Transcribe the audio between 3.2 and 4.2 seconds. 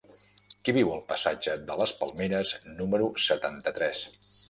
setanta-tres?